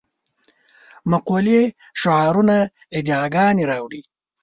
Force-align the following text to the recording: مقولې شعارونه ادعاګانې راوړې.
مقولې 1.11 1.61
شعارونه 2.01 2.57
ادعاګانې 2.97 3.63
راوړې. 3.71 4.01